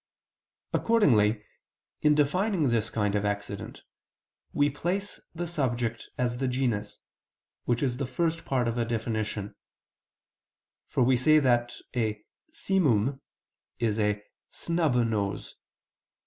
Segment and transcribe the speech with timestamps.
[0.73, 1.43] Accordingly
[2.01, 3.83] in defining this kind of accident,
[4.51, 6.97] we place the subject as the genus,
[7.65, 9.53] which is the first part of a definition;
[10.87, 13.19] for we say that a simum
[13.77, 15.55] is a "snub nose."